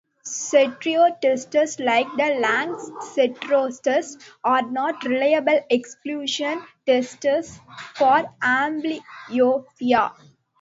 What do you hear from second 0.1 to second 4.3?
Stereotests like the Lang stereotest